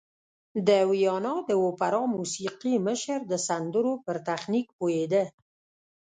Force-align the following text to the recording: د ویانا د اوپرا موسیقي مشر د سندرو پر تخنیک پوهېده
د 0.67 0.69
ویانا 0.89 1.35
د 1.49 1.51
اوپرا 1.65 2.01
موسیقي 2.15 2.73
مشر 2.87 3.19
د 3.31 3.33
سندرو 3.47 3.93
پر 4.05 4.17
تخنیک 4.27 4.67
پوهېده 4.77 5.23